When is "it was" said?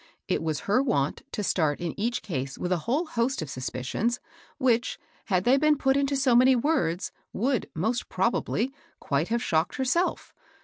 0.27-0.61